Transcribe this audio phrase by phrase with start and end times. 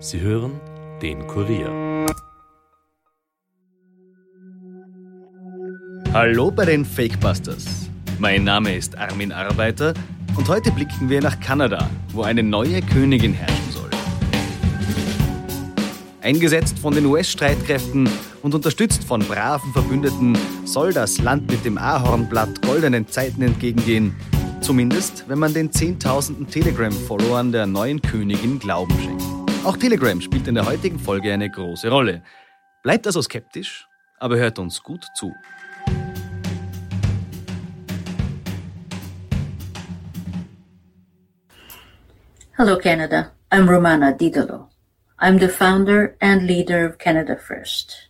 [0.00, 0.60] Sie hören
[1.02, 2.06] den Kurier.
[6.12, 7.90] Hallo bei den Fakebusters.
[8.20, 9.94] Mein Name ist Armin Arbeiter
[10.36, 13.90] und heute blicken wir nach Kanada, wo eine neue Königin herrschen soll.
[16.22, 18.08] Eingesetzt von den US-Streitkräften
[18.44, 24.14] und unterstützt von braven Verbündeten soll das Land mit dem Ahornblatt goldenen Zeiten entgegengehen.
[24.60, 29.37] Zumindest, wenn man den zehntausenden Telegram-Followern der neuen Königin Glauben schenkt.
[29.64, 32.22] Auch Telegram spielt in der heutigen Folge eine große Rolle.
[32.82, 33.86] Bleibt also skeptisch,
[34.18, 35.32] aber hört uns gut zu.
[42.56, 43.32] Hello, Canada.
[43.50, 44.68] I'm Romana Didolo.
[45.20, 48.08] I'm the founder and leader of Canada First.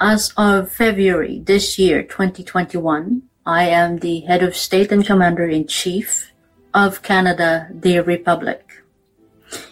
[0.00, 5.66] As of February this year, 2021, I am the head of state and commander in
[5.66, 6.32] chief
[6.72, 8.67] of Canada, the Republic.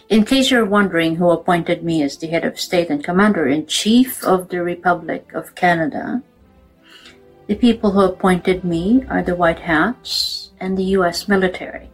[0.08, 3.66] In case you're wondering who appointed me as the head of state and commander in
[3.66, 6.22] chief of the Republic of Canada,
[7.48, 11.90] the people who appointed me are the White Hats and the US military,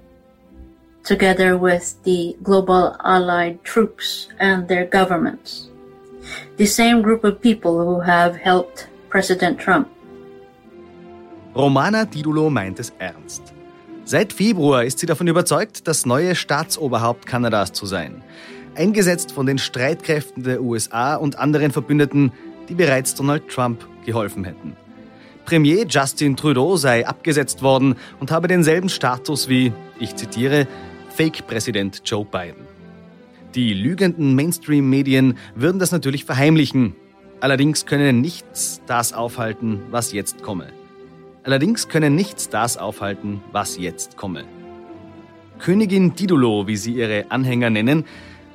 [1.04, 5.68] together with the global allied troops and their governments.
[6.58, 9.88] The same group of people who have helped President Trump.
[11.54, 13.51] Romana Didulo meint es ernst.
[14.04, 18.22] Seit Februar ist sie davon überzeugt, das neue Staatsoberhaupt Kanadas zu sein.
[18.74, 22.32] Eingesetzt von den Streitkräften der USA und anderen Verbündeten,
[22.68, 24.76] die bereits Donald Trump geholfen hätten.
[25.44, 30.66] Premier Justin Trudeau sei abgesetzt worden und habe denselben Status wie, ich zitiere,
[31.16, 32.66] Fake-Präsident Joe Biden.
[33.54, 36.96] Die lügenden Mainstream-Medien würden das natürlich verheimlichen.
[37.40, 40.72] Allerdings können nichts das aufhalten, was jetzt komme.
[41.44, 44.44] Allerdings können nichts das aufhalten, was jetzt komme.
[45.58, 48.04] Königin Didulo, wie sie ihre Anhänger nennen,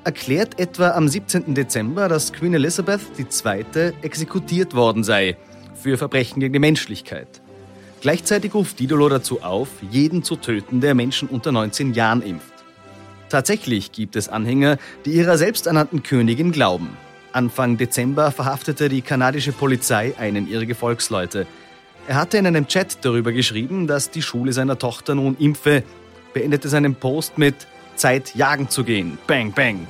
[0.03, 1.53] erklärt etwa am 17.
[1.53, 3.91] Dezember, dass Queen Elizabeth II.
[4.01, 5.35] exekutiert worden sei
[5.75, 7.41] für Verbrechen gegen die Menschlichkeit.
[7.99, 12.53] Gleichzeitig ruft Didulo dazu auf, jeden zu töten, der Menschen unter 19 Jahren impft.
[13.29, 16.89] Tatsächlich gibt es Anhänger, die ihrer selbsternannten Königin glauben.
[17.33, 21.45] Anfang Dezember verhaftete die kanadische Polizei einen ihrer Gefolgsleute.
[22.07, 25.83] Er hatte in einem Chat darüber geschrieben, dass die Schule seiner Tochter nun impfe,
[26.33, 29.17] beendete seinen Post mit Zeit jagen zu gehen.
[29.27, 29.85] Bang, bang.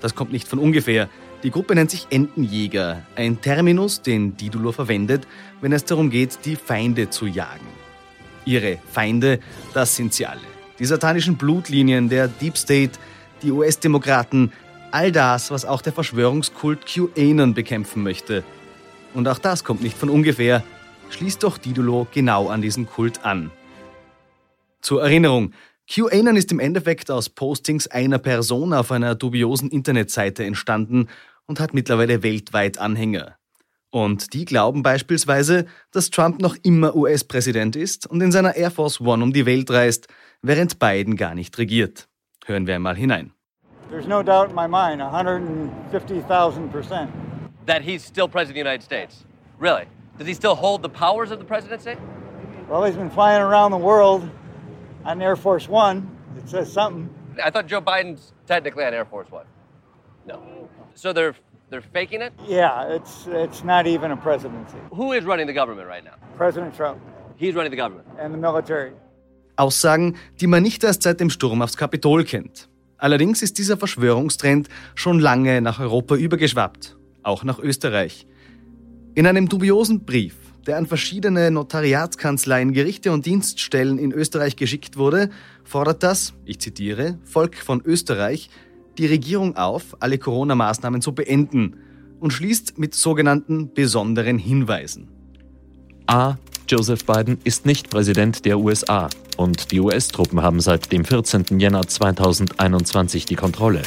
[0.00, 1.08] Das kommt nicht von ungefähr.
[1.42, 5.26] Die Gruppe nennt sich Entenjäger, ein Terminus, den Didulo verwendet,
[5.60, 7.66] wenn es darum geht, die Feinde zu jagen.
[8.44, 9.40] Ihre Feinde,
[9.74, 10.40] das sind sie alle.
[10.78, 12.92] Die satanischen Blutlinien, der Deep State,
[13.42, 14.52] die US-Demokraten,
[14.92, 18.44] all das, was auch der Verschwörungskult QAnon bekämpfen möchte.
[19.12, 20.62] Und auch das kommt nicht von ungefähr
[21.10, 23.50] schließt doch Didulo genau an diesen Kult an.
[24.80, 25.52] Zur Erinnerung,
[25.88, 31.08] QAnon ist im Endeffekt aus Postings einer Person auf einer dubiosen Internetseite entstanden
[31.46, 33.36] und hat mittlerweile weltweit Anhänger.
[33.90, 39.00] Und die glauben beispielsweise, dass Trump noch immer US-Präsident ist und in seiner Air Force
[39.00, 40.08] One um die Welt reist,
[40.42, 42.06] während Biden gar nicht regiert.
[42.44, 43.32] Hören wir einmal hinein.
[43.90, 47.10] There's no doubt in my mind, 150,000 percent.
[47.66, 49.24] That he's still president of the United States.
[49.58, 49.86] Really?
[50.18, 51.94] Does he still hold the powers of the presidency?
[52.68, 54.28] Well, he's been flying around the world
[55.04, 56.08] on Air Force One.
[56.36, 57.08] It says something.
[57.42, 59.46] I thought Joe Biden's technically on Air Force One.
[60.26, 60.68] No.
[60.94, 61.34] So they're
[61.70, 62.32] they're faking it?
[62.46, 64.78] Yeah, it's it's not even a presidency.
[64.92, 66.14] Who is running the government right now?
[66.36, 66.98] President Trump
[67.36, 68.06] He's running the government.
[68.18, 68.92] and the military.
[69.56, 72.68] Aussagen, die man nicht erst seit dem Sturm aufs Kapitol kennt.
[72.96, 78.26] Allerdings ist dieser Verschwörungstrend schon lange nach Europa übergeschwappt, auch nach Österreich.
[79.14, 80.34] In einem dubiosen Brief,
[80.66, 85.30] der an verschiedene Notariatskanzleien, Gerichte und Dienststellen in Österreich geschickt wurde,
[85.64, 88.50] fordert das, ich zitiere, Volk von Österreich
[88.98, 91.76] die Regierung auf, alle Corona-Maßnahmen zu beenden
[92.20, 95.08] und schließt mit sogenannten besonderen Hinweisen.
[96.06, 96.36] A.
[96.68, 101.58] Joseph Biden ist nicht Präsident der USA und die US-Truppen haben seit dem 14.
[101.58, 103.82] Jänner 2021 die Kontrolle.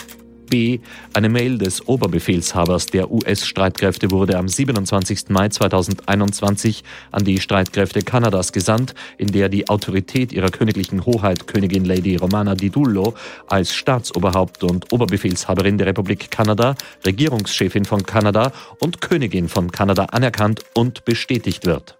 [0.52, 0.80] B.
[1.14, 5.30] Eine Mail des Oberbefehlshabers der US-Streitkräfte wurde am 27.
[5.30, 11.86] Mai 2021 an die Streitkräfte Kanadas gesandt, in der die Autorität ihrer königlichen Hoheit Königin
[11.86, 13.16] Lady Romana Didullo
[13.48, 16.76] als Staatsoberhaupt und Oberbefehlshaberin der Republik Kanada,
[17.06, 21.98] Regierungschefin von Kanada und Königin von Kanada anerkannt und bestätigt wird.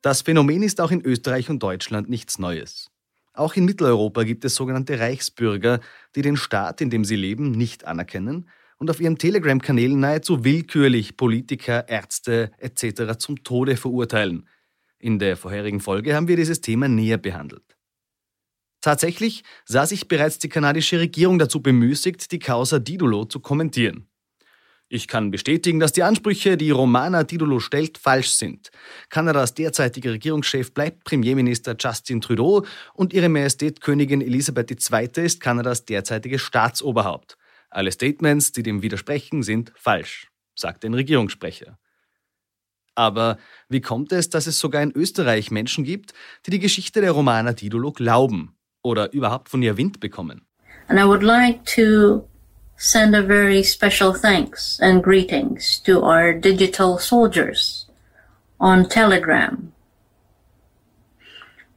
[0.00, 2.93] Das Phänomen ist auch in Österreich und Deutschland nichts Neues.
[3.34, 5.80] Auch in Mitteleuropa gibt es sogenannte Reichsbürger,
[6.14, 8.48] die den Staat, in dem sie leben, nicht anerkennen
[8.78, 13.18] und auf ihren Telegram-Kanälen nahezu willkürlich Politiker, Ärzte etc.
[13.18, 14.48] zum Tode verurteilen.
[14.98, 17.76] In der vorherigen Folge haben wir dieses Thema näher behandelt.
[18.80, 24.06] Tatsächlich sah sich bereits die kanadische Regierung dazu bemüßigt, die Causa Didolo zu kommentieren.
[24.94, 28.70] Ich kann bestätigen, dass die Ansprüche, die Romana Didolo stellt, falsch sind.
[29.08, 35.24] Kanadas derzeitiger Regierungschef bleibt Premierminister Justin Trudeau und ihre Majestät Königin Elisabeth II.
[35.24, 37.36] ist Kanadas derzeitiges Staatsoberhaupt.
[37.70, 41.76] Alle Statements, die dem widersprechen, sind falsch, sagt ein Regierungssprecher.
[42.94, 43.38] Aber
[43.68, 46.14] wie kommt es, dass es sogar in Österreich Menschen gibt,
[46.46, 50.46] die die Geschichte der Romana Didolo glauben oder überhaupt von ihr Wind bekommen?
[50.86, 52.28] And I would like to
[52.84, 57.86] send a very special thanks and greetings to our digital soldiers
[58.60, 59.72] on Telegram.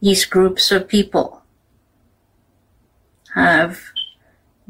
[0.01, 1.43] These groups of people
[3.35, 3.79] have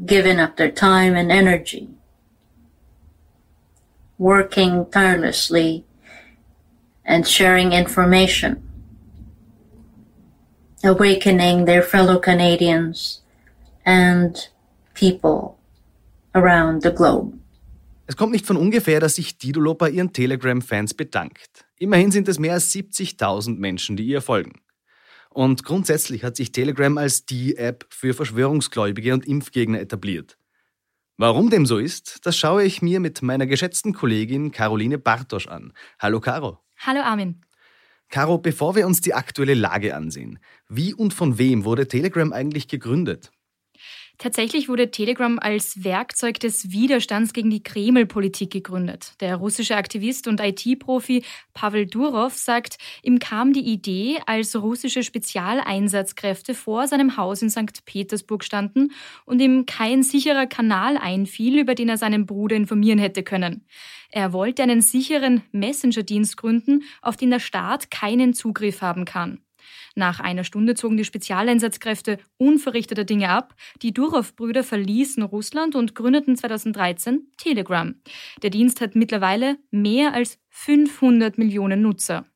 [0.06, 1.88] given up their time and energy
[4.16, 5.84] working tirelessly
[7.04, 8.62] and sharing information,
[10.84, 13.22] awakening their fellow Canadians
[13.84, 14.48] and
[14.94, 15.57] people
[16.32, 17.38] around the globe.
[18.06, 21.66] Es kommt nicht von ungefähr, dass sich Didolo bei ihren Telegram-Fans bedankt.
[21.78, 24.60] Immerhin sind es mehr als 70.000 Menschen, die ihr folgen.
[25.28, 30.38] Und grundsätzlich hat sich Telegram als die App für Verschwörungsgläubige und Impfgegner etabliert.
[31.18, 35.72] Warum dem so ist, das schaue ich mir mit meiner geschätzten Kollegin Caroline Bartosch an.
[35.98, 36.60] Hallo Caro.
[36.78, 37.42] Hallo Armin.
[38.08, 40.38] Caro, bevor wir uns die aktuelle Lage ansehen,
[40.68, 43.32] wie und von wem wurde Telegram eigentlich gegründet?
[44.18, 49.12] Tatsächlich wurde Telegram als Werkzeug des Widerstands gegen die Kreml-Politik gegründet.
[49.20, 51.22] Der russische Aktivist und IT-Profi
[51.54, 57.84] Pavel Durov sagt, ihm kam die Idee, als russische Spezialeinsatzkräfte vor seinem Haus in St.
[57.84, 58.90] Petersburg standen
[59.24, 63.64] und ihm kein sicherer Kanal einfiel, über den er seinen Bruder informieren hätte können.
[64.10, 69.38] Er wollte einen sicheren Messenger-Dienst gründen, auf den der Staat keinen Zugriff haben kann.
[69.94, 73.54] Nach einer Stunde zogen die Spezialeinsatzkräfte unverrichteter Dinge ab.
[73.82, 77.94] Die Durov-Brüder verließen Russland und gründeten 2013 Telegram.
[78.42, 82.26] Der Dienst hat mittlerweile mehr als 500 Millionen Nutzer.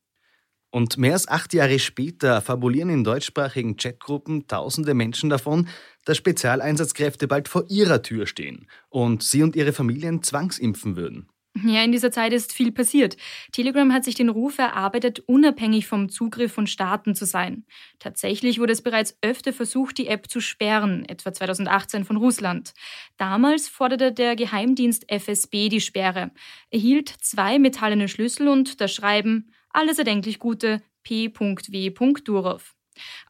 [0.75, 5.69] Und mehr als acht Jahre später fabulieren in deutschsprachigen Chatgruppen tausende Menschen davon,
[6.06, 11.28] dass Spezialeinsatzkräfte bald vor ihrer Tür stehen und sie und ihre Familien zwangsimpfen würden.
[11.64, 13.17] Ja, in dieser Zeit ist viel passiert.
[13.53, 17.64] Telegram hat sich den Ruf erarbeitet, unabhängig vom Zugriff von Staaten zu sein.
[17.99, 22.73] Tatsächlich wurde es bereits öfter versucht, die App zu sperren, etwa 2018 von Russland.
[23.17, 26.32] Damals forderte der Geheimdienst FSB die Sperre,
[26.70, 31.91] erhielt zwei metallene Schlüssel und das Schreiben alles erdenklich gute P.W.
[32.25, 32.75] Durov.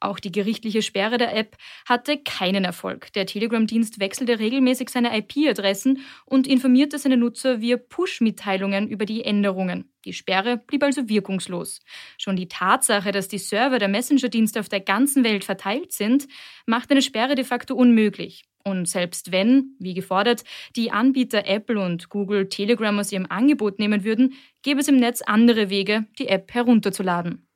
[0.00, 1.56] Auch die gerichtliche Sperre der App
[1.86, 3.12] hatte keinen Erfolg.
[3.12, 9.92] Der Telegram-Dienst wechselte regelmäßig seine IP-Adressen und informierte seine Nutzer via Push-Mitteilungen über die Änderungen.
[10.04, 11.80] Die Sperre blieb also wirkungslos.
[12.18, 16.26] Schon die Tatsache, dass die Server der Messenger-Dienste auf der ganzen Welt verteilt sind,
[16.66, 18.44] macht eine Sperre de facto unmöglich.
[18.64, 20.44] Und selbst wenn, wie gefordert,
[20.76, 25.20] die Anbieter Apple und Google Telegram aus ihrem Angebot nehmen würden, gäbe es im Netz
[25.22, 27.48] andere Wege, die App herunterzuladen.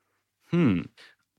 [0.50, 0.88] Hm,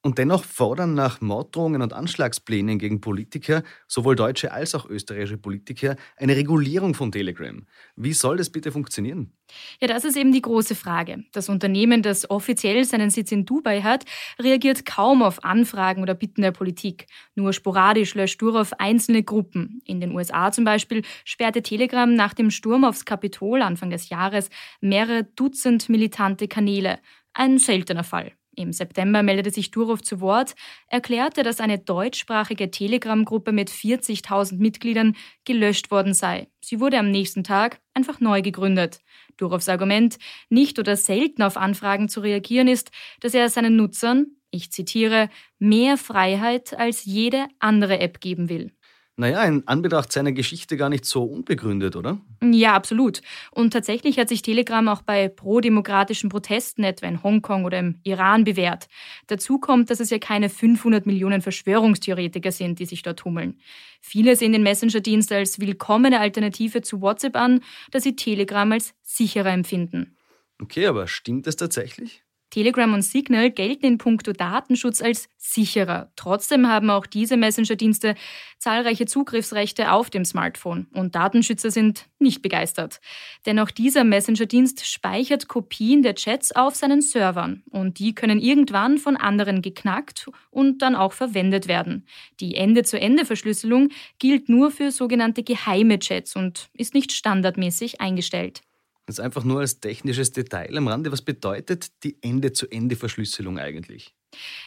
[0.07, 5.97] und dennoch fordern nach Morddrohungen und Anschlagsplänen gegen Politiker, sowohl deutsche als auch österreichische Politiker,
[6.15, 7.65] eine Regulierung von Telegram.
[7.97, 9.33] Wie soll das bitte funktionieren?
[9.81, 11.25] Ja, das ist eben die große Frage.
[11.33, 14.05] Das Unternehmen, das offiziell seinen Sitz in Dubai hat,
[14.39, 17.07] reagiert kaum auf Anfragen oder Bitten der Politik.
[17.35, 19.81] Nur sporadisch löscht Durov einzelne Gruppen.
[19.83, 24.49] In den USA zum Beispiel sperrte Telegram nach dem Sturm aufs Kapitol Anfang des Jahres
[24.79, 26.99] mehrere Dutzend militante Kanäle.
[27.33, 28.36] Ein seltener Fall.
[28.57, 30.55] Im September meldete sich Durov zu Wort,
[30.87, 36.47] erklärte, dass eine deutschsprachige Telegram-Gruppe mit 40.000 Mitgliedern gelöscht worden sei.
[36.59, 38.99] Sie wurde am nächsten Tag einfach neu gegründet.
[39.37, 40.17] Durovs Argument,
[40.49, 45.95] nicht oder selten auf Anfragen zu reagieren, ist, dass er seinen Nutzern, ich zitiere, mehr
[45.95, 48.71] Freiheit als jede andere App geben will.
[49.19, 52.19] Naja, in Anbetracht seiner Geschichte gar nicht so unbegründet, oder?
[52.43, 53.23] Ja, absolut.
[53.49, 58.43] Und tatsächlich hat sich Telegram auch bei prodemokratischen Protesten etwa in Hongkong oder im Iran
[58.43, 58.87] bewährt.
[59.25, 63.59] Dazu kommt, dass es ja keine 500 Millionen Verschwörungstheoretiker sind, die sich dort tummeln.
[64.01, 69.51] Viele sehen den Messenger-Dienst als willkommene Alternative zu WhatsApp an, da sie Telegram als sicherer
[69.51, 70.15] empfinden.
[70.61, 72.23] Okay, aber stimmt das tatsächlich?
[72.49, 76.11] Telegram und Signal gelten in puncto Datenschutz als sicherer.
[76.15, 78.15] Trotzdem haben auch diese Messenger-Dienste
[78.57, 82.99] zahlreiche Zugriffsrechte auf dem Smartphone und Datenschützer sind nicht begeistert.
[83.45, 88.97] Denn auch dieser Messenger-Dienst speichert Kopien der Chats auf seinen Servern und die können irgendwann
[88.97, 92.05] von anderen geknackt und dann auch verwendet werden.
[92.39, 93.89] Die Ende-zu-Ende-Verschlüsselung
[94.19, 98.61] gilt nur für sogenannte geheime Chats und ist nicht standardmäßig eingestellt.
[99.09, 101.13] Ist einfach nur als technisches Detail am Rande.
[101.13, 104.13] Was bedeutet die Ende-zu-Ende-Verschlüsselung eigentlich?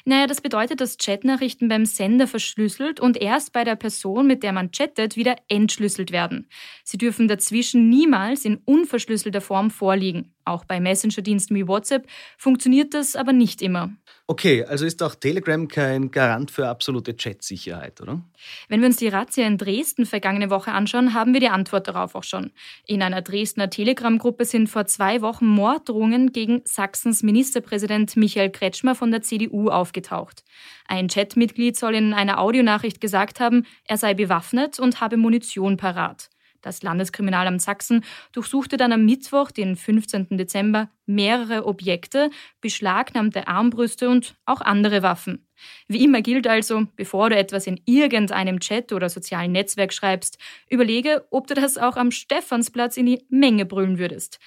[0.07, 4.53] Naja, das bedeutet, dass Chatnachrichten beim Sender verschlüsselt und erst bei der Person, mit der
[4.53, 6.49] man chattet, wieder entschlüsselt werden.
[6.85, 10.35] Sie dürfen dazwischen niemals in unverschlüsselter Form vorliegen.
[10.51, 13.91] Auch bei Messenger-Diensten wie WhatsApp funktioniert das aber nicht immer.
[14.27, 18.23] Okay, also ist auch Telegram kein Garant für absolute Chatsicherheit, oder?
[18.69, 22.15] Wenn wir uns die Razzia in Dresden vergangene Woche anschauen, haben wir die Antwort darauf
[22.15, 22.53] auch schon.
[22.87, 29.11] In einer Dresdner Telegram-Gruppe sind vor zwei Wochen Morddrohungen gegen Sachsens Ministerpräsident Michael Kretschmer von
[29.11, 30.45] der CDU aufgetaucht.
[30.87, 36.30] Ein Chatmitglied soll in einer Audionachricht gesagt haben, er sei bewaffnet und habe Munition parat.
[36.63, 40.37] Das Landeskriminalamt Sachsen durchsuchte dann am Mittwoch, den 15.
[40.37, 45.47] Dezember, mehrere Objekte, beschlagnahmte Armbrüste und auch andere Waffen.
[45.89, 50.39] Wie immer gilt also, bevor du etwas in irgendeinem Chat oder sozialen Netzwerk schreibst,
[50.69, 54.39] überlege, ob du das auch am Stephansplatz in die Menge brüllen würdest.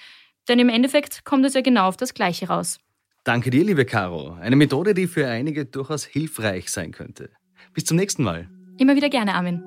[0.48, 2.78] Denn im Endeffekt kommt es ja genau auf das Gleiche raus.
[3.24, 4.36] Danke dir, liebe Caro.
[4.40, 7.30] Eine Methode, die für einige durchaus hilfreich sein könnte.
[7.72, 8.50] Bis zum nächsten Mal.
[8.76, 9.62] Immer wieder gerne, Armin.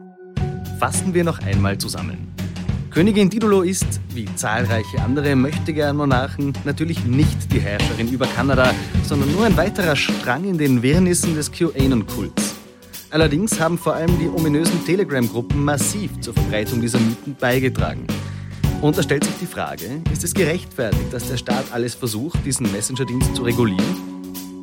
[0.80, 2.37] Fassen wir noch einmal zusammen.
[2.98, 8.74] Königin Didulo ist, wie zahlreiche andere Möchtegern-Monarchen, natürlich nicht die Herrscherin über Kanada,
[9.04, 12.56] sondern nur ein weiterer Strang in den Wirrnissen des QAnon-Kults.
[13.12, 18.08] Allerdings haben vor allem die ominösen Telegram-Gruppen massiv zur Verbreitung dieser Mythen beigetragen.
[18.82, 22.72] Und da stellt sich die Frage, ist es gerechtfertigt, dass der Staat alles versucht, diesen
[22.72, 23.96] Messenger-Dienst zu regulieren?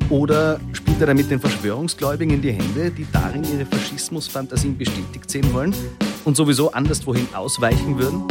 [0.09, 5.53] Oder spielt er damit den Verschwörungsgläubigen in die Hände, die darin ihre Faschismusfantasien bestätigt sehen
[5.53, 5.73] wollen
[6.25, 8.23] und sowieso anderswohin ausweichen würden?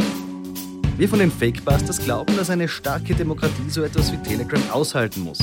[0.97, 5.39] Wir von den Fakebusters glauben, dass eine starke Demokratie so etwas wie Telegram aushalten muss.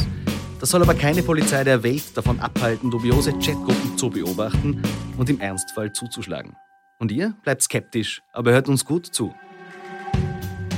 [0.60, 4.80] Das soll aber keine Polizei der Welt davon abhalten, dubiose Chatgruppen zu beobachten
[5.18, 6.54] und im Ernstfall zuzuschlagen.
[6.98, 9.34] Und ihr bleibt skeptisch, aber hört uns gut zu.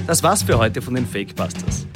[0.06, 1.86] Das war's für heute von den Fakebusters.